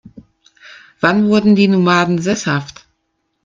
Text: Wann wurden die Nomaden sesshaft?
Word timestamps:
Wann 0.99 1.29
wurden 1.29 1.55
die 1.55 1.67
Nomaden 1.67 2.17
sesshaft? 2.23 2.87